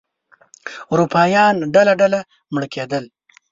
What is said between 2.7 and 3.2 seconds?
کېدل.